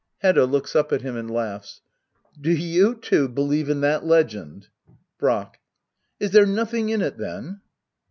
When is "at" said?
0.91-1.01